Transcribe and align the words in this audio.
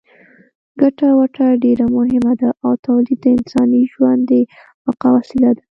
ګټه 0.81 1.07
وټه 1.19 1.47
ډېره 1.63 1.85
مهمه 1.95 2.33
ده 2.41 2.49
او 2.65 2.71
تولید 2.85 3.19
د 3.21 3.25
انساني 3.37 3.81
ژوند 3.91 4.21
د 4.29 4.31
بقا 4.85 5.09
وسیله 5.17 5.49
ده. 5.57 5.63